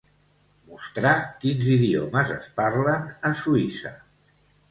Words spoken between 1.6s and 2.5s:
idiomes es